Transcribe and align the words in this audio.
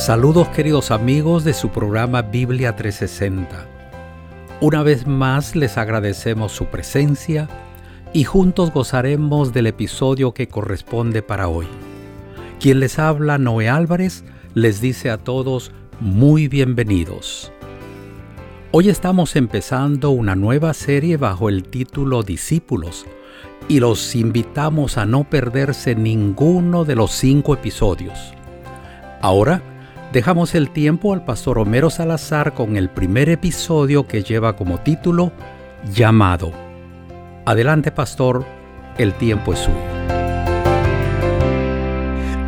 Saludos 0.00 0.48
queridos 0.48 0.92
amigos 0.92 1.44
de 1.44 1.52
su 1.52 1.68
programa 1.68 2.22
Biblia 2.22 2.74
360. 2.74 3.66
Una 4.62 4.82
vez 4.82 5.06
más 5.06 5.54
les 5.54 5.76
agradecemos 5.76 6.52
su 6.52 6.64
presencia 6.64 7.50
y 8.14 8.24
juntos 8.24 8.72
gozaremos 8.72 9.52
del 9.52 9.66
episodio 9.66 10.32
que 10.32 10.48
corresponde 10.48 11.20
para 11.20 11.48
hoy. 11.48 11.66
Quien 12.58 12.80
les 12.80 12.98
habla, 12.98 13.36
Noé 13.36 13.68
Álvarez, 13.68 14.24
les 14.54 14.80
dice 14.80 15.10
a 15.10 15.18
todos 15.18 15.70
muy 16.00 16.48
bienvenidos. 16.48 17.52
Hoy 18.72 18.88
estamos 18.88 19.36
empezando 19.36 20.12
una 20.12 20.34
nueva 20.34 20.72
serie 20.72 21.18
bajo 21.18 21.50
el 21.50 21.64
título 21.64 22.22
Discípulos 22.22 23.04
y 23.68 23.80
los 23.80 24.16
invitamos 24.16 24.96
a 24.96 25.04
no 25.04 25.24
perderse 25.24 25.94
ninguno 25.94 26.86
de 26.86 26.96
los 26.96 27.10
cinco 27.10 27.52
episodios. 27.52 28.32
Ahora 29.20 29.62
dejamos 30.12 30.54
el 30.54 30.70
tiempo 30.70 31.12
al 31.12 31.24
pastor 31.24 31.58
Homero 31.58 31.88
Salazar 31.90 32.54
con 32.54 32.76
el 32.76 32.90
primer 32.90 33.28
episodio 33.28 34.06
que 34.06 34.22
lleva 34.22 34.56
como 34.56 34.80
título 34.80 35.32
Llamado. 35.92 36.52
Adelante 37.46 37.92
pastor, 37.92 38.44
el 38.98 39.14
tiempo 39.14 39.52
es 39.52 39.60
suyo. 39.60 39.78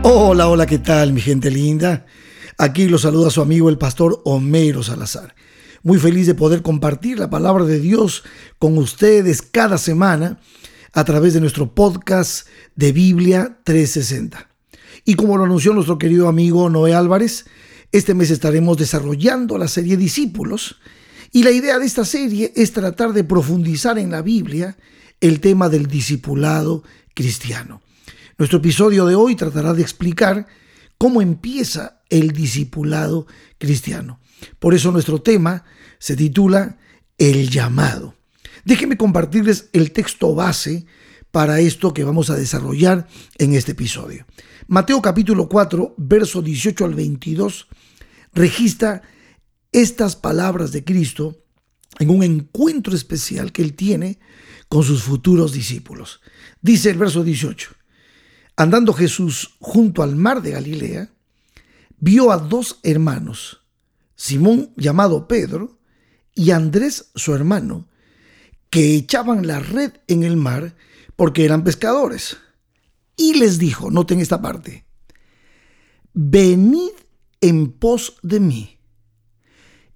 Hola, 0.03 0.49
hola, 0.49 0.67
¿qué 0.67 0.79
tal 0.79 1.13
mi 1.13 1.21
gente 1.21 1.51
linda? 1.51 2.05
Aquí 2.59 2.89
lo 2.89 2.99
saluda 2.99 3.31
su 3.31 3.41
amigo 3.41 3.69
el 3.69 3.79
pastor 3.79 4.21
Homero 4.25 4.83
Salazar. 4.83 5.35
Muy 5.85 5.99
feliz 5.99 6.27
de 6.27 6.35
poder 6.35 6.63
compartir 6.63 7.19
la 7.19 7.31
palabra 7.31 7.65
de 7.65 7.81
Dios 7.81 8.25
con 8.59 8.77
ustedes 8.79 9.43
cada 9.43 9.79
semana 9.79 10.41
a 10.93 11.05
través 11.05 11.35
de 11.35 11.41
nuestro 11.41 11.75
podcast 11.75 12.47
de 12.77 12.93
Biblia 12.93 13.59
360. 13.65 14.52
Y 15.05 15.15
como 15.15 15.37
lo 15.37 15.45
anunció 15.45 15.73
nuestro 15.73 15.99
querido 15.99 16.29
amigo 16.29 16.69
Noé 16.71 16.95
Álvarez, 16.95 17.47
este 17.91 18.15
mes 18.15 18.31
estaremos 18.31 18.79
desarrollando 18.79 19.59
la 19.59 19.69
serie 19.69 19.97
Discípulos 19.97 20.77
y 21.33 21.43
la 21.43 21.51
idea 21.51 21.79
de 21.79 21.87
esta 21.87 22.05
serie 22.05 22.53
es 22.55 22.73
tratar 22.73 23.13
de 23.13 23.25
profundizar 23.25 23.99
en 23.99 24.11
la 24.11 24.23
Biblia 24.23 24.77
el 25.21 25.41
tema 25.41 25.69
del 25.69 25.87
discipulado 25.87 26.85
cristiano. 27.15 27.83
Nuestro 28.39 28.59
episodio 28.59 29.07
de 29.07 29.15
hoy 29.15 29.35
tratará 29.35 29.73
de 29.73 29.83
explicar 29.83 30.47
cómo 30.99 31.21
empieza 31.21 32.03
el 32.11 32.33
discipulado 32.33 33.27
cristiano. 33.59 34.21
Por 34.59 34.75
eso 34.75 34.93
nuestro 34.93 35.21
tema 35.21 35.65
se 35.99 36.17
titula 36.17 36.79
El 37.19 37.51
llamado. 37.51 38.15
Déjenme 38.65 38.97
compartirles 38.97 39.69
el 39.73 39.93
texto 39.93 40.35
base 40.35 40.87
para 41.31 41.61
esto 41.61 41.95
que 41.95 42.05
vamos 42.05 42.31
a 42.31 42.37
desarrollar 42.37 43.09
en 43.39 43.55
este 43.55 43.73
episodio. 43.73 44.27
Mateo 44.73 45.03
capítulo 45.03 45.51
4, 45.51 45.97
verso 45.99 46.41
18 46.41 46.87
al 46.87 46.95
22, 46.95 47.69
registra 48.33 49.03
estas 49.71 50.17
palabras 50.17 50.73
de 50.73 50.83
Cristo 50.83 51.45
en 51.99 52.09
un 52.09 52.23
encuentro 52.23 52.95
especial 52.95 53.53
que 53.53 53.61
él 53.61 53.75
tiene 53.75 54.19
con 54.71 54.83
sus 54.83 55.03
futuros 55.03 55.53
discípulos. 55.53 56.23
Dice 56.63 56.89
el 56.89 56.97
verso 56.97 57.23
18, 57.23 57.69
andando 58.57 58.95
Jesús 58.95 59.57
junto 59.61 60.03
al 60.03 60.17
mar 60.17 60.41
de 60.41 60.53
Galilea, 60.53 61.11
vio 61.99 62.33
a 62.33 62.39
dos 62.39 62.81
hermanos, 62.83 63.61
Simón 64.17 64.73
llamado 64.79 65.29
Pedro 65.29 65.81
y 66.35 66.51
Andrés 66.53 67.11
su 67.15 67.35
hermano, 67.35 67.91
que 68.71 68.95
echaban 68.95 69.47
la 69.47 69.61
red 69.61 69.93
en 70.09 70.23
el 70.23 70.39
mar 70.39 70.75
porque 71.15 71.45
eran 71.45 71.63
pescadores. 71.63 72.39
Y 73.17 73.35
les 73.35 73.59
dijo, 73.59 73.91
noten 73.91 74.21
esta 74.21 74.41
parte, 74.41 74.87
venid 76.15 76.93
en 77.41 77.73
pos 77.73 78.17
de 78.23 78.41
mí 78.41 78.79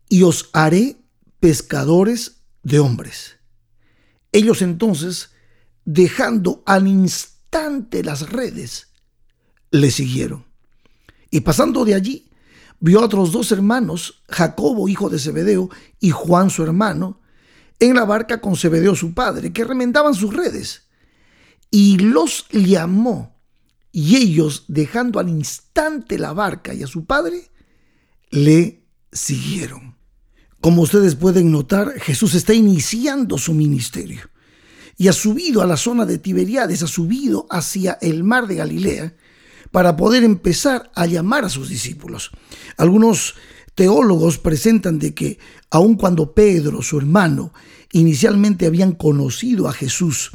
y 0.08 0.22
os 0.22 0.50
haré 0.52 0.96
pescadores 1.40 2.42
de 2.62 2.78
hombres. 2.78 3.36
Ellos 4.32 4.62
entonces, 4.62 5.30
dejando 5.84 6.62
al 6.66 6.86
instante 6.86 8.02
las 8.02 8.30
redes, 8.30 8.88
le 9.70 9.90
siguieron. 9.90 10.44
Y 11.30 11.40
pasando 11.40 11.84
de 11.84 11.94
allí, 11.94 12.30
vio 12.80 13.00
a 13.00 13.04
otros 13.04 13.32
dos 13.32 13.50
hermanos, 13.52 14.22
Jacobo, 14.28 14.88
hijo 14.88 15.08
de 15.08 15.18
Zebedeo, 15.18 15.70
y 16.00 16.10
Juan, 16.10 16.50
su 16.50 16.62
hermano, 16.62 17.20
en 17.78 17.94
la 17.94 18.04
barca 18.04 18.40
con 18.40 18.56
Zebedeo 18.56 18.94
su 18.94 19.14
padre, 19.14 19.52
que 19.52 19.64
remendaban 19.64 20.14
sus 20.14 20.34
redes. 20.34 20.85
Y 21.78 21.98
los 21.98 22.46
llamó, 22.48 23.36
y 23.92 24.16
ellos, 24.16 24.64
dejando 24.66 25.20
al 25.20 25.28
instante 25.28 26.18
la 26.18 26.32
barca 26.32 26.72
y 26.72 26.82
a 26.82 26.86
su 26.86 27.04
padre, 27.04 27.50
le 28.30 28.82
siguieron. 29.12 29.94
Como 30.62 30.80
ustedes 30.80 31.16
pueden 31.16 31.52
notar, 31.52 32.00
Jesús 32.00 32.32
está 32.32 32.54
iniciando 32.54 33.36
su 33.36 33.52
ministerio 33.52 34.22
y 34.96 35.08
ha 35.08 35.12
subido 35.12 35.60
a 35.60 35.66
la 35.66 35.76
zona 35.76 36.06
de 36.06 36.16
Tiberiades, 36.16 36.82
ha 36.82 36.86
subido 36.86 37.46
hacia 37.50 37.98
el 38.00 38.24
mar 38.24 38.46
de 38.46 38.54
Galilea 38.54 39.14
para 39.70 39.98
poder 39.98 40.24
empezar 40.24 40.90
a 40.94 41.04
llamar 41.04 41.44
a 41.44 41.50
sus 41.50 41.68
discípulos. 41.68 42.30
Algunos 42.78 43.34
teólogos 43.74 44.38
presentan 44.38 44.98
de 44.98 45.12
que 45.12 45.38
aun 45.68 45.96
cuando 45.96 46.32
Pedro, 46.32 46.80
su 46.80 46.96
hermano, 46.96 47.52
inicialmente 47.92 48.64
habían 48.64 48.92
conocido 48.92 49.68
a 49.68 49.74
Jesús, 49.74 50.32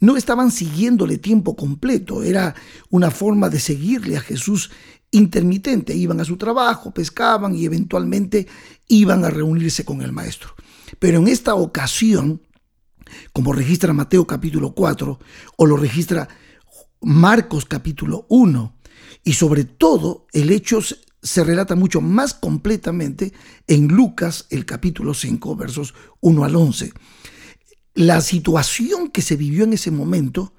no 0.00 0.16
estaban 0.16 0.50
siguiéndole 0.50 1.18
tiempo 1.18 1.54
completo, 1.56 2.22
era 2.22 2.54
una 2.88 3.10
forma 3.10 3.48
de 3.48 3.60
seguirle 3.60 4.16
a 4.16 4.20
Jesús 4.20 4.70
intermitente, 5.10 5.94
iban 5.94 6.20
a 6.20 6.24
su 6.24 6.36
trabajo, 6.36 6.92
pescaban 6.92 7.54
y 7.54 7.64
eventualmente 7.64 8.46
iban 8.88 9.24
a 9.24 9.30
reunirse 9.30 9.84
con 9.84 10.02
el 10.02 10.12
maestro. 10.12 10.54
Pero 10.98 11.18
en 11.18 11.28
esta 11.28 11.54
ocasión, 11.54 12.42
como 13.32 13.52
registra 13.52 13.92
Mateo 13.92 14.26
capítulo 14.26 14.72
4 14.74 15.18
o 15.56 15.66
lo 15.66 15.76
registra 15.76 16.28
Marcos 17.00 17.64
capítulo 17.64 18.26
1, 18.28 18.76
y 19.24 19.34
sobre 19.34 19.64
todo 19.64 20.26
el 20.32 20.50
hecho 20.50 20.80
se 21.22 21.44
relata 21.44 21.76
mucho 21.76 22.00
más 22.00 22.34
completamente 22.34 23.32
en 23.66 23.88
Lucas 23.88 24.46
el 24.50 24.64
capítulo 24.64 25.12
5 25.14 25.56
versos 25.56 25.94
1 26.20 26.44
al 26.44 26.56
11. 26.56 26.92
La 27.94 28.20
situación 28.20 29.08
que 29.10 29.22
se 29.22 29.36
vivió 29.36 29.64
en 29.64 29.72
ese 29.72 29.90
momento 29.90 30.54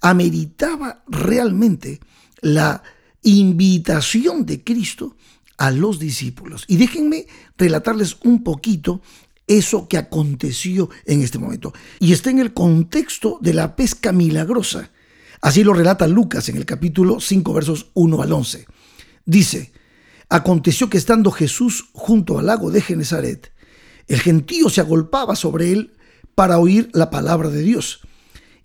ameritaba 0.00 1.02
realmente 1.06 2.00
la 2.40 2.82
invitación 3.22 4.44
de 4.44 4.62
Cristo 4.62 5.16
a 5.56 5.70
los 5.70 5.98
discípulos. 5.98 6.64
Y 6.66 6.76
déjenme 6.76 7.26
relatarles 7.56 8.16
un 8.24 8.42
poquito 8.42 9.00
eso 9.46 9.88
que 9.88 9.98
aconteció 9.98 10.90
en 11.06 11.22
este 11.22 11.38
momento. 11.38 11.72
Y 12.00 12.12
está 12.12 12.30
en 12.30 12.38
el 12.38 12.52
contexto 12.52 13.38
de 13.40 13.54
la 13.54 13.76
pesca 13.76 14.12
milagrosa. 14.12 14.90
Así 15.40 15.62
lo 15.62 15.74
relata 15.74 16.06
Lucas 16.08 16.48
en 16.48 16.56
el 16.56 16.66
capítulo 16.66 17.20
5 17.20 17.52
versos 17.52 17.90
1 17.94 18.22
al 18.22 18.32
11. 18.32 18.66
Dice, 19.26 19.72
Aconteció 20.28 20.88
que 20.88 20.98
estando 20.98 21.30
Jesús 21.30 21.90
junto 21.92 22.38
al 22.38 22.46
lago 22.46 22.70
de 22.70 22.80
Genezaret, 22.80 23.52
el 24.08 24.20
gentío 24.20 24.68
se 24.68 24.80
agolpaba 24.80 25.36
sobre 25.36 25.72
él 25.72 25.92
para 26.34 26.58
oír 26.58 26.90
la 26.92 27.10
palabra 27.10 27.48
de 27.48 27.62
Dios, 27.62 28.00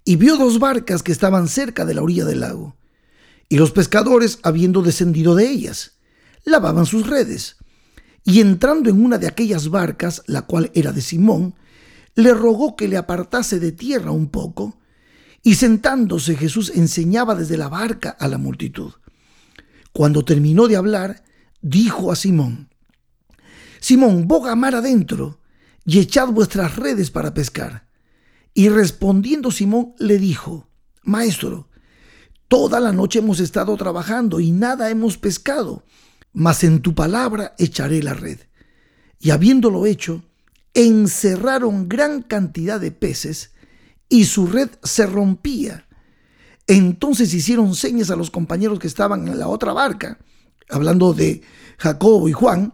y 0.04 0.16
vio 0.16 0.38
dos 0.38 0.60
barcas 0.60 1.04
que 1.04 1.12
estaban 1.12 1.48
cerca 1.48 1.86
de 1.86 1.94
la 1.94 2.02
orilla 2.02 2.26
del 2.26 2.40
lago, 2.42 2.76
y 3.48 3.58
los 3.58 3.72
pescadores, 3.72 4.40
habiendo 4.44 4.82
descendido 4.82 5.36
de 5.36 5.50
ellas, 5.50 5.98
lavaban 6.46 6.86
sus 6.86 7.08
redes, 7.08 7.58
y 8.24 8.42
entrando 8.42 8.90
en 8.90 9.04
una 9.04 9.18
de 9.18 9.28
aquellas 9.28 9.70
barcas, 9.70 10.24
la 10.28 10.44
cual 10.44 10.72
era 10.74 10.92
de 10.92 11.02
Simón, 11.02 11.56
le 12.16 12.34
rogó 12.34 12.76
que 12.76 12.88
le 12.88 12.98
apartase 12.98 13.60
de 13.60 13.72
tierra 13.72 14.12
un 14.12 14.30
poco, 14.30 14.80
y 15.42 15.56
sentándose 15.56 16.36
Jesús 16.36 16.72
enseñaba 16.76 17.34
desde 17.34 17.58
la 17.58 17.70
barca 17.70 18.10
a 18.10 18.28
la 18.28 18.38
multitud. 18.38 18.92
Cuando 19.94 20.26
terminó 20.26 20.68
de 20.68 20.76
hablar, 20.76 21.24
dijo 21.62 22.12
a 22.12 22.16
Simón, 22.16 22.70
Simón, 23.80 24.28
boga 24.28 24.56
mar 24.56 24.76
adentro 24.76 25.40
y 25.86 26.00
echad 26.00 26.28
vuestras 26.30 26.76
redes 26.76 27.12
para 27.12 27.34
pescar. 27.34 27.88
Y 28.54 28.70
respondiendo 28.70 29.52
Simón 29.52 29.94
le 30.00 30.18
dijo, 30.18 30.70
Maestro, 31.04 31.70
toda 32.48 32.80
la 32.80 32.92
noche 32.92 33.20
hemos 33.20 33.40
estado 33.40 33.76
trabajando 33.78 34.40
y 34.40 34.52
nada 34.52 34.90
hemos 34.90 35.18
pescado, 35.18 35.86
mas 36.34 36.64
en 36.64 36.82
tu 36.82 36.94
palabra 36.96 37.56
echaré 37.58 38.04
la 38.04 38.14
red. 38.14 38.40
Y 39.20 39.32
habiéndolo 39.32 39.86
hecho, 39.86 40.24
encerraron 40.74 41.90
gran 41.90 42.22
cantidad 42.22 42.80
de 42.80 42.92
peces 42.92 43.52
y 44.08 44.26
su 44.26 44.48
red 44.48 44.70
se 44.84 45.06
rompía. 45.06 45.88
Entonces 46.68 47.34
hicieron 47.34 47.76
señas 47.76 48.12
a 48.12 48.16
los 48.16 48.32
compañeros 48.32 48.80
que 48.80 48.88
estaban 48.88 49.28
en 49.28 49.40
la 49.40 49.48
otra 49.48 49.74
barca 49.74 50.20
hablando 50.70 51.14
de 51.14 51.42
Jacobo 51.78 52.30
y 52.30 52.34
Juan, 52.34 52.74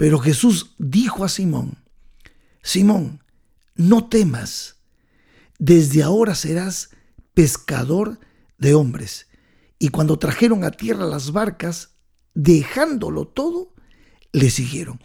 Pero 0.00 0.18
Jesús 0.18 0.76
dijo 0.78 1.26
a 1.26 1.28
Simón, 1.28 1.76
Simón, 2.62 3.22
no 3.74 4.08
temas, 4.08 4.76
desde 5.58 6.02
ahora 6.02 6.34
serás 6.34 6.88
pescador 7.34 8.18
de 8.56 8.72
hombres. 8.72 9.26
Y 9.78 9.88
cuando 9.88 10.18
trajeron 10.18 10.64
a 10.64 10.70
tierra 10.70 11.04
las 11.04 11.32
barcas, 11.32 11.96
dejándolo 12.32 13.26
todo, 13.26 13.74
le 14.32 14.48
siguieron. 14.48 15.00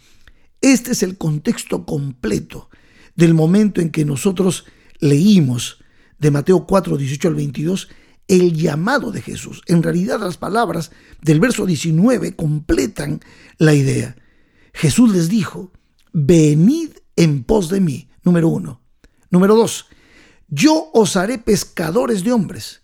Este 0.62 0.92
es 0.92 1.02
el 1.02 1.18
contexto 1.18 1.84
completo 1.84 2.70
del 3.16 3.34
momento 3.34 3.82
en 3.82 3.90
que 3.90 4.06
nosotros 4.06 4.64
leímos 4.98 5.84
de 6.18 6.30
Mateo 6.30 6.66
4, 6.66 6.96
18 6.96 7.28
al 7.28 7.34
22, 7.34 7.90
el 8.28 8.54
llamado 8.54 9.12
de 9.12 9.20
Jesús. 9.20 9.60
En 9.66 9.82
realidad 9.82 10.20
las 10.20 10.38
palabras 10.38 10.90
del 11.20 11.38
verso 11.38 11.66
19 11.66 12.34
completan 12.34 13.20
la 13.58 13.74
idea. 13.74 14.16
Jesús 14.76 15.10
les 15.10 15.30
dijo, 15.30 15.72
venid 16.12 16.90
en 17.16 17.44
pos 17.44 17.70
de 17.70 17.80
mí, 17.80 18.10
número 18.22 18.48
uno. 18.48 18.82
Número 19.30 19.56
dos, 19.56 19.86
yo 20.48 20.90
os 20.92 21.16
haré 21.16 21.38
pescadores 21.38 22.22
de 22.22 22.32
hombres. 22.32 22.82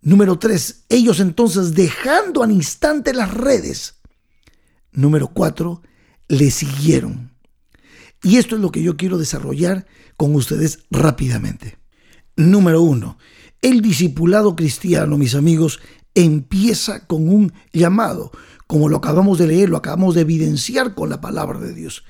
Número 0.00 0.38
tres, 0.38 0.84
ellos 0.88 1.20
entonces 1.20 1.74
dejando 1.74 2.42
al 2.42 2.52
instante 2.52 3.12
las 3.12 3.34
redes. 3.34 3.96
Número 4.92 5.28
cuatro, 5.28 5.82
le 6.26 6.50
siguieron. 6.50 7.32
Y 8.22 8.38
esto 8.38 8.56
es 8.56 8.62
lo 8.62 8.72
que 8.72 8.82
yo 8.82 8.96
quiero 8.96 9.18
desarrollar 9.18 9.86
con 10.16 10.34
ustedes 10.34 10.84
rápidamente. 10.90 11.76
Número 12.34 12.80
uno, 12.80 13.18
el 13.60 13.82
discipulado 13.82 14.56
cristiano, 14.56 15.18
mis 15.18 15.34
amigos, 15.34 15.80
empieza 16.14 17.06
con 17.06 17.28
un 17.28 17.52
llamado, 17.72 18.30
como 18.66 18.88
lo 18.88 18.96
acabamos 18.96 19.38
de 19.38 19.46
leer, 19.46 19.68
lo 19.68 19.76
acabamos 19.76 20.14
de 20.14 20.22
evidenciar 20.22 20.94
con 20.94 21.10
la 21.10 21.20
palabra 21.20 21.58
de 21.60 21.74
Dios. 21.74 22.04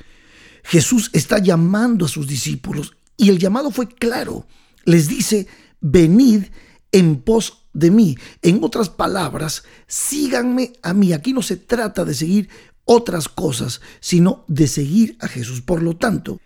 Jesús 0.62 1.10
está 1.12 1.38
llamando 1.38 2.06
a 2.06 2.08
sus 2.08 2.26
discípulos 2.26 2.96
y 3.16 3.28
el 3.28 3.38
llamado 3.38 3.70
fue 3.70 3.88
claro. 3.88 4.46
Les 4.84 5.08
dice, 5.08 5.46
venid 5.80 6.44
en 6.92 7.16
pos 7.16 7.66
de 7.72 7.90
mí. 7.90 8.16
En 8.42 8.62
otras 8.62 8.88
palabras, 8.88 9.64
síganme 9.86 10.72
a 10.82 10.94
mí. 10.94 11.12
Aquí 11.12 11.32
no 11.32 11.42
se 11.42 11.56
trata 11.56 12.04
de 12.04 12.14
seguir 12.14 12.48
otras 12.84 13.28
cosas, 13.28 13.80
sino 14.00 14.44
de 14.48 14.68
seguir 14.68 15.16
a 15.20 15.28
Jesús. 15.28 15.60
Por 15.60 15.82
lo 15.82 15.96
tanto, 15.96 16.40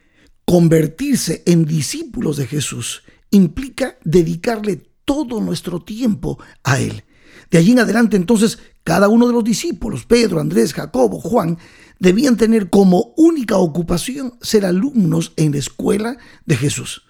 convertirse 0.44 1.42
en 1.46 1.64
discípulos 1.64 2.36
de 2.36 2.46
Jesús 2.46 3.02
implica 3.30 3.98
dedicarle 4.04 4.82
todo 5.04 5.40
nuestro 5.40 5.80
tiempo 5.82 6.38
a 6.64 6.80
Él. 6.80 7.04
De 7.50 7.58
allí 7.58 7.72
en 7.72 7.80
adelante 7.80 8.16
entonces 8.16 8.58
cada 8.88 9.10
uno 9.10 9.26
de 9.26 9.34
los 9.34 9.44
discípulos, 9.44 10.06
Pedro, 10.06 10.40
Andrés, 10.40 10.72
Jacobo, 10.72 11.20
Juan, 11.20 11.58
debían 11.98 12.38
tener 12.38 12.70
como 12.70 13.12
única 13.18 13.58
ocupación 13.58 14.32
ser 14.40 14.64
alumnos 14.64 15.34
en 15.36 15.52
la 15.52 15.58
escuela 15.58 16.16
de 16.46 16.56
Jesús. 16.56 17.02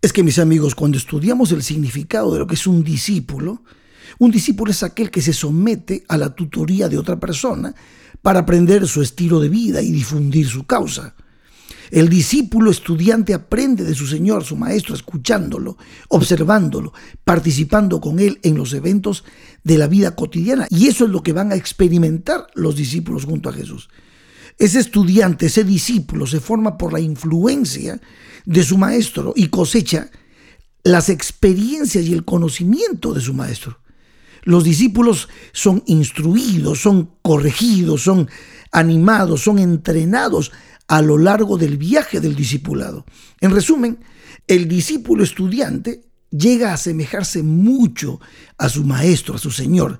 Es 0.00 0.14
que 0.14 0.22
mis 0.22 0.38
amigos, 0.38 0.74
cuando 0.74 0.96
estudiamos 0.96 1.52
el 1.52 1.62
significado 1.62 2.32
de 2.32 2.38
lo 2.38 2.46
que 2.46 2.54
es 2.54 2.66
un 2.66 2.82
discípulo, 2.82 3.62
un 4.18 4.30
discípulo 4.30 4.70
es 4.70 4.82
aquel 4.82 5.10
que 5.10 5.20
se 5.20 5.34
somete 5.34 6.04
a 6.08 6.16
la 6.16 6.34
tutoría 6.34 6.88
de 6.88 6.96
otra 6.96 7.20
persona 7.20 7.74
para 8.22 8.40
aprender 8.40 8.88
su 8.88 9.02
estilo 9.02 9.38
de 9.38 9.50
vida 9.50 9.82
y 9.82 9.92
difundir 9.92 10.48
su 10.48 10.64
causa. 10.64 11.16
El 11.90 12.08
discípulo 12.08 12.70
estudiante 12.70 13.34
aprende 13.34 13.84
de 13.84 13.94
su 13.94 14.06
Señor, 14.06 14.44
su 14.44 14.56
Maestro, 14.56 14.94
escuchándolo, 14.94 15.76
observándolo, 16.08 16.92
participando 17.24 18.00
con 18.00 18.18
Él 18.18 18.38
en 18.42 18.56
los 18.56 18.72
eventos 18.72 19.24
de 19.62 19.78
la 19.78 19.86
vida 19.86 20.14
cotidiana. 20.14 20.66
Y 20.70 20.88
eso 20.88 21.04
es 21.04 21.10
lo 21.10 21.22
que 21.22 21.32
van 21.32 21.52
a 21.52 21.56
experimentar 21.56 22.46
los 22.54 22.76
discípulos 22.76 23.24
junto 23.24 23.48
a 23.48 23.52
Jesús. 23.52 23.88
Ese 24.58 24.80
estudiante, 24.80 25.46
ese 25.46 25.64
discípulo 25.64 26.26
se 26.26 26.40
forma 26.40 26.78
por 26.78 26.92
la 26.92 27.00
influencia 27.00 28.00
de 28.44 28.62
su 28.62 28.78
Maestro 28.78 29.32
y 29.36 29.48
cosecha 29.48 30.10
las 30.82 31.08
experiencias 31.08 32.04
y 32.06 32.12
el 32.12 32.24
conocimiento 32.24 33.12
de 33.12 33.20
su 33.20 33.34
Maestro. 33.34 33.80
Los 34.44 34.62
discípulos 34.62 35.28
son 35.52 35.82
instruidos, 35.86 36.80
son 36.80 37.10
corregidos, 37.20 38.02
son 38.02 38.28
animados, 38.72 39.42
son 39.42 39.58
entrenados 39.58 40.52
a 40.88 41.02
lo 41.02 41.18
largo 41.18 41.58
del 41.58 41.76
viaje 41.76 42.20
del 42.20 42.36
discipulado. 42.36 43.04
En 43.40 43.50
resumen, 43.50 43.98
el 44.46 44.68
discípulo 44.68 45.24
estudiante 45.24 46.02
llega 46.30 46.70
a 46.70 46.74
asemejarse 46.74 47.42
mucho 47.42 48.20
a 48.58 48.68
su 48.68 48.84
maestro, 48.84 49.34
a 49.34 49.38
su 49.38 49.50
Señor, 49.50 49.98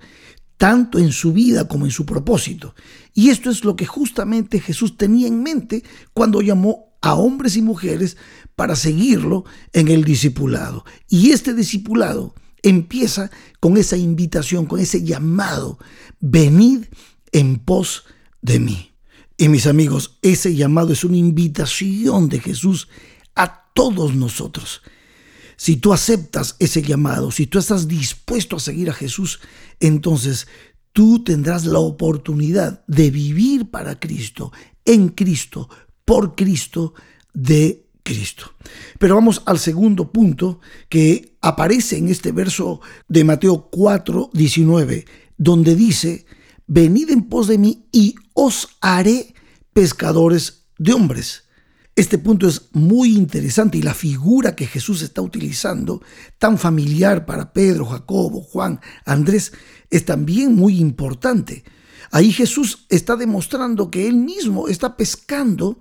tanto 0.56 0.98
en 0.98 1.12
su 1.12 1.32
vida 1.32 1.68
como 1.68 1.84
en 1.84 1.90
su 1.90 2.06
propósito. 2.06 2.74
Y 3.14 3.30
esto 3.30 3.50
es 3.50 3.64
lo 3.64 3.76
que 3.76 3.86
justamente 3.86 4.60
Jesús 4.60 4.96
tenía 4.96 5.28
en 5.28 5.42
mente 5.42 5.82
cuando 6.12 6.42
llamó 6.42 6.96
a 7.02 7.14
hombres 7.14 7.56
y 7.56 7.62
mujeres 7.62 8.16
para 8.54 8.74
seguirlo 8.74 9.44
en 9.72 9.88
el 9.88 10.04
discipulado. 10.04 10.84
Y 11.08 11.30
este 11.30 11.54
discipulado 11.54 12.34
empieza 12.62 13.30
con 13.60 13.76
esa 13.76 13.96
invitación, 13.96 14.66
con 14.66 14.80
ese 14.80 15.04
llamado, 15.04 15.78
venid 16.20 16.86
en 17.32 17.58
pos 17.58 18.04
de 18.46 18.60
mí. 18.60 18.92
Y 19.36 19.48
mis 19.48 19.66
amigos, 19.66 20.18
ese 20.22 20.54
llamado 20.54 20.92
es 20.92 21.04
una 21.04 21.18
invitación 21.18 22.28
de 22.28 22.40
Jesús 22.40 22.88
a 23.34 23.70
todos 23.74 24.14
nosotros. 24.14 24.80
Si 25.56 25.76
tú 25.76 25.92
aceptas 25.92 26.56
ese 26.58 26.80
llamado, 26.82 27.30
si 27.30 27.46
tú 27.46 27.58
estás 27.58 27.88
dispuesto 27.88 28.56
a 28.56 28.60
seguir 28.60 28.88
a 28.88 28.94
Jesús, 28.94 29.40
entonces 29.80 30.46
tú 30.92 31.24
tendrás 31.24 31.66
la 31.66 31.80
oportunidad 31.80 32.84
de 32.86 33.10
vivir 33.10 33.70
para 33.70 33.98
Cristo, 33.98 34.52
en 34.84 35.08
Cristo, 35.08 35.68
por 36.04 36.34
Cristo, 36.36 36.94
de 37.34 37.88
Cristo. 38.02 38.52
Pero 38.98 39.16
vamos 39.16 39.42
al 39.44 39.58
segundo 39.58 40.12
punto 40.12 40.60
que 40.88 41.36
aparece 41.42 41.98
en 41.98 42.08
este 42.08 42.32
verso 42.32 42.80
de 43.08 43.24
Mateo 43.24 43.68
4, 43.70 44.30
19, 44.32 45.04
donde 45.36 45.74
dice, 45.74 46.26
venid 46.66 47.10
en 47.10 47.28
pos 47.28 47.48
de 47.48 47.58
mí 47.58 47.88
y 47.92 48.14
os 48.34 48.68
haré 48.80 49.34
pescadores 49.72 50.66
de 50.78 50.92
hombres. 50.92 51.44
Este 51.94 52.18
punto 52.18 52.46
es 52.46 52.68
muy 52.72 53.16
interesante 53.16 53.78
y 53.78 53.82
la 53.82 53.94
figura 53.94 54.54
que 54.54 54.66
Jesús 54.66 55.00
está 55.00 55.22
utilizando, 55.22 56.02
tan 56.38 56.58
familiar 56.58 57.24
para 57.24 57.54
Pedro, 57.54 57.86
Jacobo, 57.86 58.42
Juan, 58.42 58.80
Andrés, 59.06 59.52
es 59.88 60.04
también 60.04 60.54
muy 60.54 60.78
importante. 60.78 61.64
Ahí 62.10 62.32
Jesús 62.32 62.86
está 62.90 63.16
demostrando 63.16 63.90
que 63.90 64.06
él 64.06 64.16
mismo 64.16 64.68
está 64.68 64.96
pescando 64.96 65.80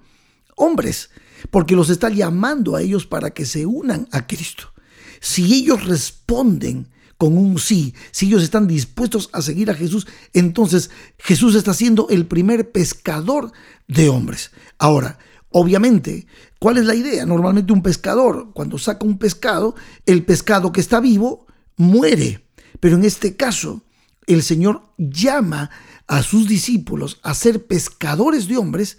hombres 0.56 1.10
porque 1.51 1.75
los 1.75 1.89
está 1.89 2.10
llamando 2.10 2.75
a 2.75 2.82
ellos 2.82 3.06
para 3.06 3.32
que 3.32 3.46
se 3.46 3.65
unan 3.65 4.08
a 4.12 4.25
Cristo. 4.25 4.74
Si 5.20 5.54
ellos 5.54 5.86
responden 5.86 6.89
con 7.17 7.38
un 7.38 7.60
sí, 7.60 7.93
si 8.12 8.27
ellos 8.27 8.43
están 8.43 8.67
dispuestos 8.67 9.29
a 9.31 9.41
seguir 9.41 9.69
a 9.69 9.74
Jesús, 9.74 10.07
entonces 10.34 10.89
Jesús 11.17 11.55
está 11.55 11.74
siendo 11.74 12.10
el 12.10 12.25
primer 12.25 12.72
pescador 12.72 13.51
de 13.88 14.10
hombres. 14.10 14.51
Ahora, 14.77 15.17
obviamente, 15.50 16.27
¿cuál 16.60 16.77
es 16.77 16.86
la 16.86 16.95
idea? 16.95 17.25
Normalmente 17.25 17.72
un 17.72 17.81
pescador, 17.81 18.51
cuando 18.53 18.77
saca 18.77 19.05
un 19.05 19.17
pescado, 19.17 19.75
el 20.05 20.25
pescado 20.25 20.72
que 20.72 20.81
está 20.81 21.00
vivo 21.00 21.45
muere. 21.77 22.45
Pero 22.79 22.98
en 22.98 23.05
este 23.05 23.36
caso, 23.36 23.84
el 24.27 24.43
Señor 24.43 24.84
llama 24.98 25.69
a 26.07 26.22
sus 26.22 26.48
discípulos 26.48 27.19
a 27.24 27.34
ser 27.34 27.65
pescadores 27.65 28.48
de 28.48 28.57
hombres 28.57 28.98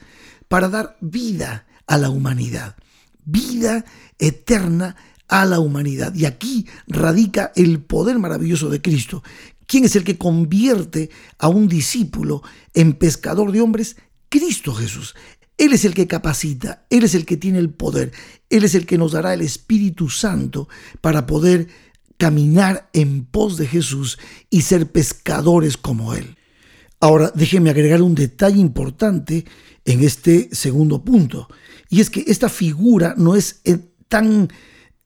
para 0.49 0.69
dar 0.69 0.97
vida 1.01 1.67
a 1.87 1.99
la 1.99 2.11
humanidad. 2.11 2.77
Vida 3.25 3.85
eterna 4.19 4.97
a 5.29 5.45
la 5.45 5.61
humanidad. 5.61 6.15
Y 6.15 6.25
aquí 6.25 6.67
radica 6.87 7.53
el 7.57 7.81
poder 7.81 8.19
maravilloso 8.19 8.69
de 8.69 8.81
Cristo. 8.81 9.23
¿Quién 9.67 9.85
es 9.85 9.97
el 9.97 10.05
que 10.05 10.19
convierte 10.19 11.11
a 11.39 11.49
un 11.49 11.69
discípulo 11.69 12.43
en 12.75 12.95
pescador 12.95 13.51
de 13.53 13.61
hombres? 13.61 13.97
Cristo 14.29 14.75
Jesús. 14.75 15.15
Él 15.59 15.73
es 15.73 15.85
el 15.85 15.95
que 15.95 16.07
capacita, 16.07 16.87
Él 16.91 17.05
es 17.05 17.15
el 17.15 17.25
que 17.25 17.37
tiene 17.37 17.59
el 17.59 17.71
poder, 17.71 18.13
Él 18.51 18.65
es 18.65 18.75
el 18.75 18.85
que 18.85 18.99
nos 18.99 19.13
dará 19.13 19.33
el 19.33 19.41
Espíritu 19.41 20.11
Santo 20.11 20.69
para 21.01 21.27
poder 21.27 21.69
caminar 22.19 22.91
en 22.93 23.25
pos 23.25 23.57
de 23.57 23.67
Jesús 23.67 24.19
y 24.51 24.63
ser 24.63 24.93
pescadores 24.93 25.77
como 25.77 26.15
Él. 26.15 26.37
Ahora, 27.01 27.33
déjeme 27.35 27.71
agregar 27.71 28.03
un 28.03 28.15
detalle 28.15 28.59
importante 28.59 29.45
en 29.85 30.03
este 30.03 30.49
segundo 30.53 31.03
punto. 31.03 31.49
Y 31.89 32.01
es 32.01 32.11
que 32.11 32.25
esta 32.27 32.49
figura 32.49 33.15
no 33.17 33.37
es 33.37 33.61
eh, 33.65 33.79
tan 34.09 34.49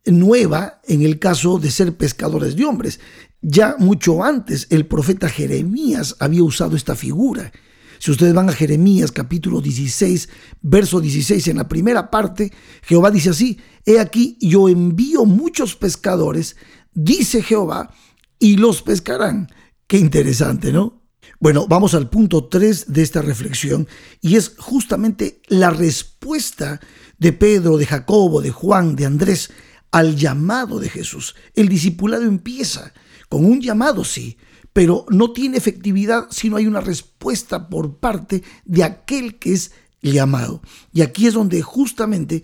nueva 0.06 0.80
en 0.86 1.02
el 1.02 1.18
caso 1.18 1.58
de 1.58 1.70
ser 1.70 1.96
pescadores 1.96 2.56
de 2.56 2.64
hombres. 2.64 3.00
Ya 3.42 3.76
mucho 3.78 4.22
antes 4.22 4.66
el 4.70 4.86
profeta 4.86 5.28
Jeremías 5.28 6.16
había 6.18 6.42
usado 6.42 6.76
esta 6.76 6.94
figura. 6.94 7.52
Si 7.98 8.10
ustedes 8.10 8.32
van 8.32 8.48
a 8.48 8.54
Jeremías 8.54 9.12
capítulo 9.12 9.60
16, 9.60 10.28
verso 10.62 11.00
16, 11.00 11.48
en 11.48 11.58
la 11.58 11.68
primera 11.68 12.10
parte, 12.10 12.50
Jehová 12.82 13.10
dice 13.10 13.30
así, 13.30 13.58
he 13.84 13.98
aquí 13.98 14.38
yo 14.40 14.68
envío 14.70 15.26
muchos 15.26 15.76
pescadores, 15.76 16.56
dice 16.94 17.42
Jehová, 17.42 17.92
y 18.38 18.56
los 18.56 18.80
pescarán. 18.80 19.48
Qué 19.86 19.98
interesante, 19.98 20.72
¿no? 20.72 21.02
Bueno, 21.38 21.66
vamos 21.68 21.94
al 21.94 22.08
punto 22.08 22.48
3 22.48 22.92
de 22.92 23.02
esta 23.02 23.22
reflexión 23.22 23.86
y 24.20 24.36
es 24.36 24.54
justamente 24.58 25.40
la 25.48 25.70
respuesta 25.70 26.80
de 27.18 27.32
Pedro, 27.32 27.76
de 27.76 27.86
Jacobo, 27.86 28.40
de 28.40 28.50
Juan, 28.50 28.96
de 28.96 29.06
Andrés 29.06 29.50
al 29.90 30.16
llamado 30.16 30.78
de 30.78 30.88
Jesús. 30.88 31.34
El 31.54 31.68
discipulado 31.68 32.24
empieza 32.24 32.92
con 33.28 33.44
un 33.44 33.60
llamado, 33.60 34.04
sí, 34.04 34.36
pero 34.72 35.04
no 35.08 35.32
tiene 35.32 35.56
efectividad 35.56 36.26
si 36.30 36.48
no 36.48 36.56
hay 36.56 36.66
una 36.66 36.80
respuesta 36.80 37.68
por 37.68 37.98
parte 37.98 38.42
de 38.64 38.84
aquel 38.84 39.38
que 39.38 39.52
es 39.52 39.72
llamado. 40.00 40.62
Y 40.92 41.02
aquí 41.02 41.26
es 41.26 41.34
donde 41.34 41.62
justamente 41.62 42.42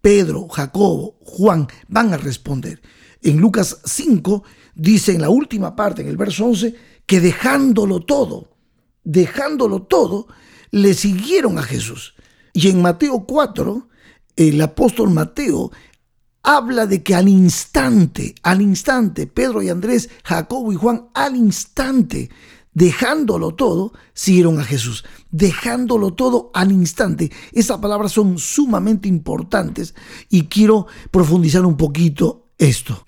Pedro, 0.00 0.48
Jacobo, 0.48 1.18
Juan 1.22 1.66
van 1.88 2.12
a 2.12 2.16
responder. 2.16 2.80
En 3.22 3.38
Lucas 3.38 3.80
5 3.84 4.44
dice 4.74 5.12
en 5.12 5.22
la 5.22 5.30
última 5.30 5.74
parte, 5.74 6.02
en 6.02 6.08
el 6.08 6.16
verso 6.16 6.44
11, 6.44 6.74
que 7.06 7.20
dejándolo 7.20 8.00
todo, 8.00 8.56
dejándolo 9.02 9.82
todo, 9.82 10.28
le 10.70 10.94
siguieron 10.94 11.58
a 11.58 11.62
Jesús. 11.62 12.14
Y 12.52 12.68
en 12.68 12.82
Mateo 12.82 13.24
4, 13.26 13.88
el 14.36 14.60
apóstol 14.60 15.10
Mateo 15.10 15.70
habla 16.44 16.86
de 16.86 17.02
que 17.02 17.14
al 17.14 17.28
instante, 17.28 18.34
al 18.42 18.62
instante, 18.62 19.26
Pedro 19.26 19.62
y 19.62 19.70
Andrés, 19.70 20.10
Jacobo 20.22 20.72
y 20.72 20.76
Juan, 20.76 21.08
al 21.14 21.34
instante, 21.34 22.30
dejándolo 22.74 23.54
todo, 23.54 23.94
siguieron 24.12 24.60
a 24.60 24.64
Jesús. 24.64 25.04
Dejándolo 25.30 26.12
todo 26.12 26.50
al 26.54 26.70
instante. 26.70 27.32
Esas 27.52 27.78
palabras 27.78 28.12
son 28.12 28.38
sumamente 28.38 29.08
importantes 29.08 29.94
y 30.28 30.42
quiero 30.44 30.86
profundizar 31.10 31.64
un 31.64 31.76
poquito 31.76 32.50
esto. 32.58 33.04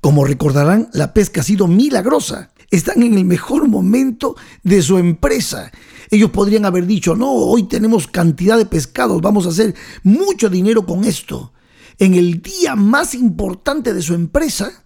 Como 0.00 0.24
recordarán, 0.24 0.88
la 0.92 1.12
pesca 1.12 1.40
ha 1.40 1.44
sido 1.44 1.66
milagrosa. 1.66 2.52
Están 2.70 3.02
en 3.02 3.18
el 3.18 3.24
mejor 3.24 3.68
momento 3.68 4.36
de 4.62 4.80
su 4.80 4.98
empresa. 4.98 5.72
Ellos 6.10 6.30
podrían 6.30 6.64
haber 6.64 6.86
dicho, 6.86 7.16
no, 7.16 7.32
hoy 7.32 7.64
tenemos 7.64 8.06
cantidad 8.06 8.56
de 8.56 8.66
pescados, 8.66 9.20
vamos 9.20 9.46
a 9.46 9.48
hacer 9.48 9.74
mucho 10.04 10.48
dinero 10.48 10.86
con 10.86 11.04
esto 11.04 11.52
en 11.98 12.14
el 12.14 12.42
día 12.42 12.76
más 12.76 13.14
importante 13.14 13.94
de 13.94 14.02
su 14.02 14.14
empresa, 14.14 14.84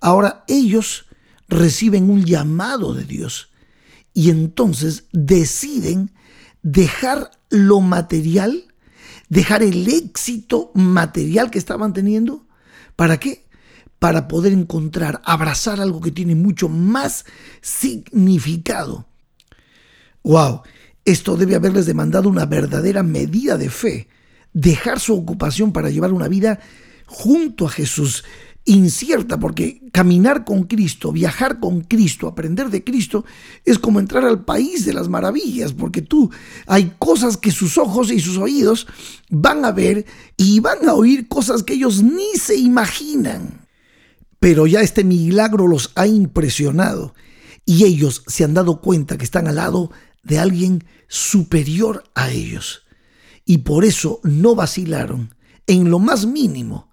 ahora 0.00 0.44
ellos 0.48 1.06
reciben 1.48 2.10
un 2.10 2.24
llamado 2.24 2.94
de 2.94 3.04
Dios 3.04 3.50
y 4.14 4.30
entonces 4.30 5.04
deciden 5.12 6.12
dejar 6.62 7.30
lo 7.50 7.80
material, 7.80 8.64
dejar 9.28 9.62
el 9.62 9.88
éxito 9.88 10.70
material 10.74 11.50
que 11.50 11.58
estaban 11.58 11.92
teniendo. 11.92 12.46
¿Para 12.96 13.18
qué? 13.18 13.46
Para 13.98 14.28
poder 14.28 14.52
encontrar, 14.52 15.20
abrazar 15.24 15.80
algo 15.80 16.00
que 16.00 16.10
tiene 16.10 16.34
mucho 16.34 16.68
más 16.68 17.24
significado. 17.60 19.06
¡Wow! 20.22 20.62
Esto 21.04 21.36
debe 21.36 21.56
haberles 21.56 21.86
demandado 21.86 22.28
una 22.28 22.46
verdadera 22.46 23.02
medida 23.02 23.56
de 23.56 23.70
fe 23.70 24.08
dejar 24.52 25.00
su 25.00 25.14
ocupación 25.14 25.72
para 25.72 25.90
llevar 25.90 26.12
una 26.12 26.28
vida 26.28 26.60
junto 27.06 27.66
a 27.66 27.70
Jesús, 27.70 28.24
incierta, 28.64 29.38
porque 29.38 29.82
caminar 29.92 30.44
con 30.44 30.64
Cristo, 30.64 31.12
viajar 31.12 31.58
con 31.60 31.82
Cristo, 31.82 32.28
aprender 32.28 32.70
de 32.70 32.84
Cristo, 32.84 33.24
es 33.64 33.78
como 33.78 34.00
entrar 34.00 34.24
al 34.24 34.44
país 34.44 34.84
de 34.84 34.94
las 34.94 35.08
maravillas, 35.08 35.72
porque 35.72 36.00
tú 36.00 36.30
hay 36.66 36.92
cosas 36.98 37.36
que 37.36 37.50
sus 37.50 37.76
ojos 37.76 38.10
y 38.10 38.20
sus 38.20 38.38
oídos 38.38 38.86
van 39.30 39.64
a 39.64 39.72
ver 39.72 40.06
y 40.36 40.60
van 40.60 40.88
a 40.88 40.94
oír 40.94 41.28
cosas 41.28 41.62
que 41.62 41.74
ellos 41.74 42.02
ni 42.02 42.34
se 42.36 42.56
imaginan. 42.56 43.66
Pero 44.38 44.66
ya 44.66 44.80
este 44.80 45.04
milagro 45.04 45.68
los 45.68 45.92
ha 45.94 46.06
impresionado 46.06 47.14
y 47.64 47.84
ellos 47.84 48.24
se 48.26 48.44
han 48.44 48.54
dado 48.54 48.80
cuenta 48.80 49.16
que 49.16 49.24
están 49.24 49.46
al 49.46 49.56
lado 49.56 49.90
de 50.22 50.38
alguien 50.38 50.84
superior 51.08 52.04
a 52.14 52.30
ellos 52.30 52.82
y 53.44 53.58
por 53.58 53.84
eso 53.84 54.20
no 54.22 54.54
vacilaron 54.54 55.34
en 55.66 55.90
lo 55.90 55.98
más 55.98 56.26
mínimo. 56.26 56.90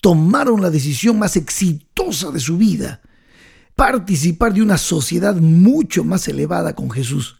Tomaron 0.00 0.60
la 0.60 0.70
decisión 0.70 1.18
más 1.18 1.36
exitosa 1.36 2.30
de 2.30 2.40
su 2.40 2.58
vida, 2.58 3.00
participar 3.74 4.52
de 4.52 4.62
una 4.62 4.78
sociedad 4.78 5.36
mucho 5.36 6.04
más 6.04 6.28
elevada 6.28 6.74
con 6.74 6.90
Jesús, 6.90 7.36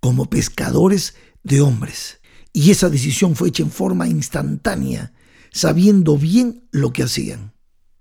como 0.00 0.30
pescadores 0.30 1.14
de 1.42 1.60
hombres. 1.60 2.20
Y 2.52 2.70
esa 2.70 2.88
decisión 2.88 3.36
fue 3.36 3.48
hecha 3.48 3.62
en 3.62 3.70
forma 3.70 4.08
instantánea, 4.08 5.12
sabiendo 5.52 6.16
bien 6.16 6.66
lo 6.70 6.92
que 6.92 7.02
hacían. 7.02 7.52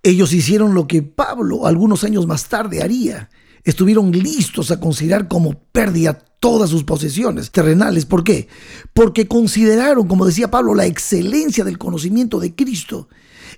Ellos 0.01 0.33
hicieron 0.33 0.75
lo 0.75 0.87
que 0.87 1.01
Pablo 1.01 1.65
algunos 1.65 2.03
años 2.03 2.27
más 2.27 2.47
tarde 2.47 2.83
haría. 2.83 3.29
Estuvieron 3.65 4.11
listos 4.11 4.71
a 4.71 4.79
considerar 4.79 5.27
como 5.27 5.59
pérdida 5.71 6.13
todas 6.13 6.69
sus 6.69 6.83
posesiones 6.83 7.51
terrenales. 7.51 8.05
¿Por 8.05 8.23
qué? 8.23 8.47
Porque 8.93 9.27
consideraron, 9.27 10.07
como 10.07 10.27
decía 10.27 10.51
Pablo, 10.51 10.75
la 10.75 10.85
excelencia 10.85 11.63
del 11.63 11.79
conocimiento 11.79 12.39
de 12.39 12.55
Cristo. 12.55 13.09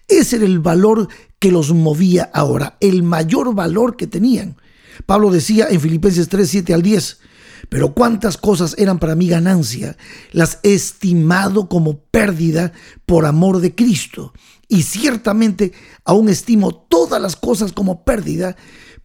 Ese 0.08 0.38
era 0.38 0.46
el 0.46 0.60
valor 0.60 1.10
que 1.38 1.52
los 1.52 1.74
movía 1.74 2.32
ahora, 2.34 2.78
el 2.80 3.04
mayor 3.04 3.54
valor 3.54 3.98
que 3.98 4.08
tenían. 4.08 4.56
Pablo 5.06 5.30
decía 5.30 5.68
en 5.70 5.82
Filipenses 5.82 6.30
3, 6.30 6.50
7 6.50 6.74
al 6.74 6.82
10, 6.82 7.20
pero 7.68 7.94
cuántas 7.94 8.38
cosas 8.38 8.76
eran 8.78 9.00
para 9.00 9.16
mí 9.16 9.28
ganancia, 9.28 9.98
las 10.32 10.60
he 10.64 10.74
estimado 10.74 11.68
como 11.68 12.00
pérdida 12.00 12.72
por 13.06 13.26
amor 13.26 13.60
de 13.60 13.76
Cristo. 13.76 14.34
Y 14.70 14.84
ciertamente 14.84 15.74
aún 16.06 16.30
estimo 16.30 16.74
todas 16.74 17.22
las 17.22 17.36
cosas 17.36 17.74
como 17.74 18.06
pérdida 18.06 18.56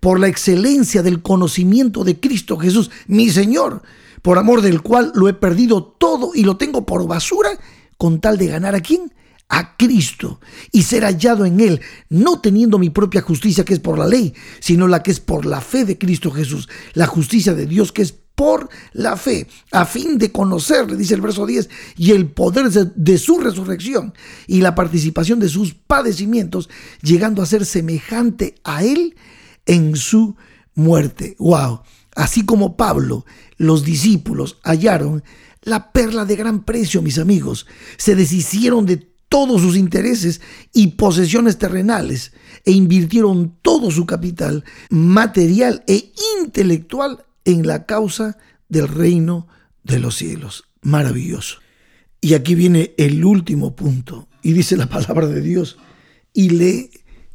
por 0.02 0.18
la 0.18 0.26
excelencia 0.26 1.00
del 1.00 1.22
conocimiento 1.22 2.02
de 2.02 2.18
Cristo 2.18 2.58
Jesús, 2.58 2.90
mi 3.06 3.30
Señor, 3.30 3.82
por 4.20 4.36
amor 4.36 4.60
del 4.60 4.82
cual 4.82 5.12
lo 5.14 5.28
he 5.28 5.32
perdido 5.32 5.84
todo 5.84 6.32
y 6.34 6.42
lo 6.42 6.56
tengo 6.56 6.84
por 6.84 7.06
basura, 7.06 7.50
con 7.96 8.20
tal 8.20 8.36
de 8.36 8.48
ganar 8.48 8.74
a 8.74 8.80
quién? 8.80 9.14
A 9.48 9.76
Cristo 9.76 10.40
y 10.72 10.82
ser 10.82 11.04
hallado 11.04 11.46
en 11.46 11.60
Él, 11.60 11.80
no 12.08 12.40
teniendo 12.40 12.80
mi 12.80 12.90
propia 12.90 13.20
justicia 13.20 13.64
que 13.64 13.74
es 13.74 13.78
por 13.78 13.96
la 13.96 14.08
ley, 14.08 14.34
sino 14.58 14.88
la 14.88 15.04
que 15.04 15.12
es 15.12 15.20
por 15.20 15.46
la 15.46 15.60
fe 15.60 15.84
de 15.84 15.96
Cristo 15.96 16.32
Jesús, 16.32 16.68
la 16.94 17.06
justicia 17.06 17.54
de 17.54 17.66
Dios 17.66 17.92
que 17.92 18.02
es 18.02 18.12
por 18.34 18.70
la 18.92 19.16
fe, 19.16 19.46
a 19.70 19.84
fin 19.84 20.18
de 20.18 20.32
conocerle, 20.32 20.96
dice 20.96 21.14
el 21.14 21.20
verso 21.20 21.46
10, 21.46 21.70
y 21.96 22.10
el 22.10 22.26
poder 22.26 22.70
de, 22.70 23.18
su 23.18 23.38
resurrección 23.38 24.14
y 24.48 24.62
la 24.62 24.74
participación 24.74 25.38
de 25.38 25.48
sus 25.48 25.74
padecimientos, 25.74 26.68
llegando 27.02 27.40
a 27.40 27.46
ser 27.46 27.64
semejante 27.64 28.56
a 28.64 28.82
Él 28.82 29.14
en 29.66 29.96
su 29.96 30.36
muerte. 30.74 31.36
¡Wow! 31.38 31.82
Así 32.14 32.44
como 32.44 32.76
Pablo, 32.76 33.24
los 33.56 33.84
discípulos 33.84 34.58
hallaron 34.62 35.22
la 35.62 35.92
perla 35.92 36.24
de 36.24 36.36
gran 36.36 36.64
precio, 36.64 37.02
mis 37.02 37.18
amigos. 37.18 37.66
Se 37.96 38.14
deshicieron 38.14 38.86
de 38.86 39.08
todos 39.28 39.62
sus 39.62 39.76
intereses 39.76 40.42
y 40.74 40.88
posesiones 40.88 41.56
terrenales 41.56 42.32
e 42.66 42.72
invirtieron 42.72 43.56
todo 43.62 43.90
su 43.90 44.04
capital 44.04 44.64
material 44.90 45.84
e 45.86 46.12
intelectual 46.40 47.24
en 47.44 47.66
la 47.66 47.86
causa 47.86 48.36
del 48.68 48.88
reino 48.88 49.48
de 49.84 50.00
los 50.00 50.16
cielos. 50.16 50.64
Maravilloso. 50.82 51.60
Y 52.20 52.34
aquí 52.34 52.54
viene 52.54 52.94
el 52.98 53.24
último 53.24 53.74
punto. 53.74 54.28
Y 54.42 54.52
dice 54.52 54.76
la 54.76 54.88
palabra 54.88 55.26
de 55.26 55.40
Dios. 55.40 55.78
Y 56.32 56.50
le 56.50 56.90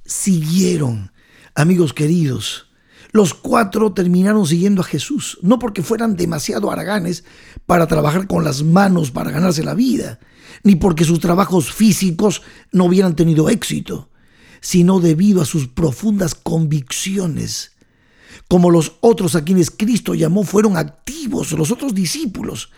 siguieron. 0.05 1.11
Amigos 1.57 1.91
queridos, 1.91 2.67
los 3.11 3.33
cuatro 3.33 3.91
terminaron 3.91 4.45
siguiendo 4.45 4.83
a 4.83 4.85
Jesús, 4.85 5.39
no 5.41 5.57
porque 5.57 5.81
fueran 5.81 6.15
demasiado 6.15 6.69
haraganes 6.69 7.23
para 7.65 7.87
trabajar 7.87 8.27
con 8.27 8.43
las 8.43 8.61
manos 8.61 9.09
para 9.09 9.31
ganarse 9.31 9.63
la 9.63 9.73
vida, 9.73 10.19
ni 10.61 10.75
porque 10.75 11.03
sus 11.03 11.19
trabajos 11.19 11.73
físicos 11.73 12.43
no 12.71 12.85
hubieran 12.85 13.15
tenido 13.15 13.49
éxito, 13.49 14.11
sino 14.61 14.99
debido 14.99 15.41
a 15.41 15.45
sus 15.45 15.67
profundas 15.67 16.35
convicciones. 16.35 17.71
Como 18.47 18.69
los 18.69 18.97
otros 19.01 19.35
a 19.35 19.43
quienes 19.43 19.71
Cristo 19.71 20.13
llamó 20.13 20.43
fueron 20.43 20.77
activos, 20.77 21.53
los 21.53 21.71
otros 21.71 21.95
discípulos, 21.95 22.69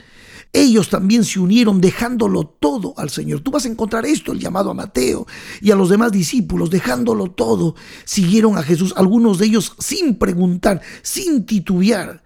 ellos 0.51 0.89
también 0.89 1.23
se 1.23 1.39
unieron 1.39 1.79
dejándolo 1.79 2.45
todo 2.45 2.93
al 2.97 3.09
Señor. 3.09 3.41
Tú 3.41 3.51
vas 3.51 3.65
a 3.65 3.69
encontrar 3.69 4.05
esto, 4.05 4.31
el 4.31 4.39
llamado 4.39 4.71
a 4.71 4.73
Mateo 4.73 5.27
y 5.61 5.71
a 5.71 5.75
los 5.75 5.89
demás 5.89 6.11
discípulos, 6.11 6.71
dejándolo 6.71 7.31
todo, 7.31 7.75
siguieron 8.03 8.57
a 8.57 8.63
Jesús, 8.63 8.93
algunos 8.97 9.37
de 9.37 9.45
ellos 9.45 9.75
sin 9.77 10.15
preguntar, 10.15 10.81
sin 11.03 11.45
titubear. 11.45 12.23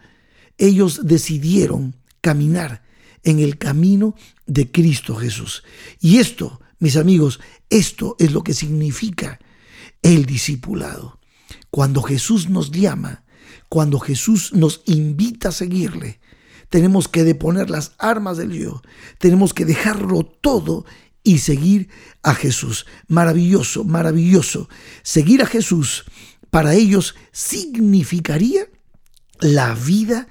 Ellos 0.57 1.01
decidieron 1.03 1.95
caminar 2.21 2.83
en 3.23 3.39
el 3.39 3.57
camino 3.57 4.15
de 4.45 4.71
Cristo 4.71 5.15
Jesús. 5.15 5.63
Y 5.99 6.19
esto, 6.19 6.61
mis 6.79 6.95
amigos, 6.95 7.41
esto 7.69 8.15
es 8.19 8.31
lo 8.31 8.43
que 8.43 8.53
significa 8.53 9.39
el 10.01 10.25
discipulado. 10.25 11.19
Cuando 11.69 12.01
Jesús 12.01 12.49
nos 12.49 12.71
llama, 12.71 13.23
cuando 13.67 13.99
Jesús 13.99 14.53
nos 14.53 14.81
invita 14.85 15.49
a 15.49 15.53
seguirle, 15.53 16.19
tenemos 16.73 17.07
que 17.07 17.23
deponer 17.23 17.69
las 17.69 17.91
armas 17.99 18.35
del 18.37 18.51
yo, 18.51 18.81
tenemos 19.19 19.53
que 19.53 19.63
dejarlo 19.63 20.23
todo 20.23 20.85
y 21.23 21.37
seguir 21.37 21.87
a 22.23 22.33
Jesús. 22.33 22.87
Maravilloso, 23.07 23.83
maravilloso. 23.83 24.67
Seguir 25.03 25.43
a 25.43 25.45
Jesús 25.45 26.03
para 26.49 26.73
ellos 26.73 27.13
significaría 27.31 28.63
la 29.39 29.75
vida 29.75 30.27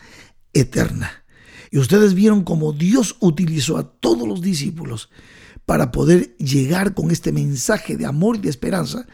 eterna. 0.53 1.23
Y 1.71 1.79
ustedes 1.79 2.13
vieron 2.13 2.43
cómo 2.43 2.73
Dios 2.73 3.15
utilizó 3.21 3.79
a 3.79 3.93
todos 3.93 4.27
los 4.27 4.43
discípulos 4.43 5.11
para 5.65 5.93
poder 5.93 6.37
llegar 6.39 6.93
con 6.95 7.13
este 7.13 7.31
mensaje 7.31 7.97
de 7.97 8.07
amor 8.07 8.35
y 8.35 8.41
de 8.41 8.51
esperanza 8.51 9.07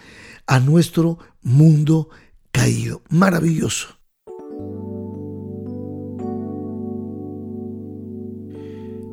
a 0.47 0.61
nuestro 0.61 1.19
mundo 1.43 2.09
caído. 2.53 3.03
Maravilloso. 3.11 3.98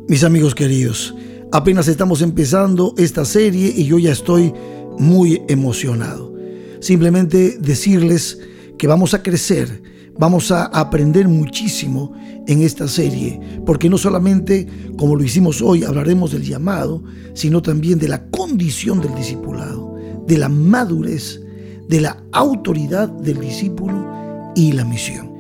Mis 0.08 0.24
amigos 0.24 0.54
queridos, 0.54 1.16
apenas 1.52 1.88
estamos 1.88 2.22
empezando 2.22 2.94
esta 2.96 3.26
serie 3.26 3.74
y 3.76 3.86
yo 3.86 3.98
ya 3.98 4.12
estoy 4.12 4.54
muy 5.00 5.42
emocionado. 5.48 6.32
Simplemente 6.80 7.58
decirles 7.60 8.40
que 8.78 8.86
vamos 8.86 9.16
a 9.16 9.24
crecer, 9.24 9.82
vamos 10.16 10.52
a 10.52 10.66
aprender 10.66 11.28
muchísimo 11.28 12.14
en 12.46 12.62
esta 12.62 12.88
serie, 12.88 13.40
porque 13.66 13.90
no 13.90 13.98
solamente, 13.98 14.68
como 14.96 15.16
lo 15.16 15.24
hicimos 15.24 15.60
hoy, 15.60 15.84
hablaremos 15.84 16.34
del 16.34 16.44
llamado, 16.44 17.02
sino 17.34 17.64
también 17.64 17.98
de 17.98 18.10
la 18.10 18.28
condición 18.28 19.02
del 19.02 19.16
discipulado, 19.16 19.98
de 20.28 20.38
la 20.38 20.50
madurez, 20.50 21.42
de 21.90 22.02
la 22.02 22.24
autoridad 22.32 23.10
del 23.10 23.40
discípulo 23.40 24.52
y 24.56 24.72
la 24.74 24.86
misión. 24.86 25.34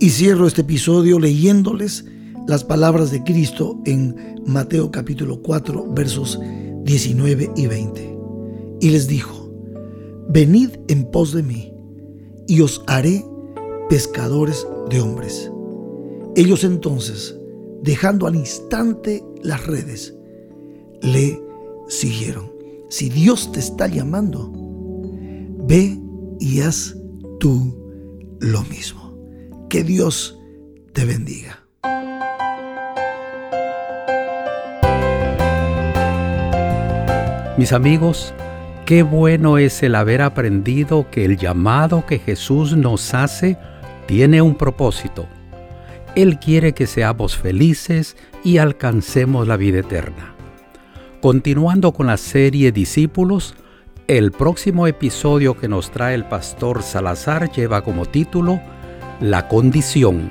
Y 0.00 0.08
cierro 0.08 0.46
este 0.46 0.62
episodio 0.62 1.18
leyéndoles 1.18 2.06
las 2.46 2.62
palabras 2.62 3.10
de 3.10 3.22
Cristo 3.24 3.80
en 3.84 4.40
Mateo 4.46 4.90
capítulo 4.90 5.42
4 5.42 5.92
versos 5.92 6.38
19 6.84 7.50
y 7.56 7.66
20. 7.66 8.18
Y 8.80 8.90
les 8.90 9.08
dijo, 9.08 9.50
venid 10.28 10.70
en 10.88 11.10
pos 11.10 11.32
de 11.32 11.42
mí, 11.42 11.72
y 12.46 12.60
os 12.60 12.82
haré 12.86 13.24
pescadores 13.88 14.66
de 14.88 15.00
hombres. 15.00 15.50
Ellos 16.36 16.62
entonces, 16.62 17.36
dejando 17.82 18.26
al 18.26 18.36
instante 18.36 19.24
las 19.42 19.66
redes, 19.66 20.14
le 21.02 21.42
siguieron. 21.88 22.52
Si 22.88 23.08
Dios 23.08 23.50
te 23.50 23.58
está 23.58 23.88
llamando, 23.88 24.52
ve 25.66 25.98
y 26.38 26.60
haz 26.60 26.96
tú 27.40 27.76
lo 28.38 28.62
mismo. 28.64 29.18
Que 29.68 29.82
Dios 29.82 30.38
te 30.92 31.04
bendiga. 31.04 31.65
Mis 37.56 37.72
amigos, 37.72 38.34
qué 38.84 39.02
bueno 39.02 39.56
es 39.56 39.82
el 39.82 39.94
haber 39.94 40.20
aprendido 40.20 41.10
que 41.10 41.24
el 41.24 41.38
llamado 41.38 42.04
que 42.04 42.18
Jesús 42.18 42.76
nos 42.76 43.14
hace 43.14 43.56
tiene 44.04 44.42
un 44.42 44.56
propósito. 44.56 45.26
Él 46.14 46.38
quiere 46.38 46.74
que 46.74 46.86
seamos 46.86 47.38
felices 47.38 48.18
y 48.44 48.58
alcancemos 48.58 49.48
la 49.48 49.56
vida 49.56 49.78
eterna. 49.78 50.34
Continuando 51.22 51.92
con 51.92 52.08
la 52.08 52.18
serie 52.18 52.72
Discípulos, 52.72 53.54
el 54.06 54.32
próximo 54.32 54.86
episodio 54.86 55.56
que 55.56 55.66
nos 55.66 55.90
trae 55.90 56.14
el 56.14 56.26
pastor 56.26 56.82
Salazar 56.82 57.50
lleva 57.50 57.82
como 57.82 58.04
título 58.04 58.60
La 59.18 59.48
condición. 59.48 60.30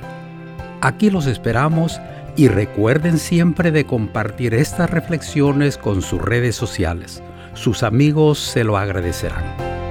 Aquí 0.80 1.10
los 1.10 1.26
esperamos 1.26 2.00
y 2.36 2.48
recuerden 2.48 3.18
siempre 3.18 3.70
de 3.70 3.86
compartir 3.86 4.54
estas 4.54 4.90
reflexiones 4.90 5.78
con 5.78 6.02
sus 6.02 6.20
redes 6.20 6.54
sociales. 6.54 7.22
Sus 7.54 7.82
amigos 7.82 8.38
se 8.38 8.64
lo 8.64 8.76
agradecerán. 8.76 9.85